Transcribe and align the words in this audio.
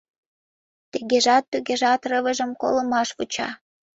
Тыгежат-тугежат 0.91 2.01
рывыжым 2.09 2.51
колымаш 2.61 3.09
вуча. 3.17 3.49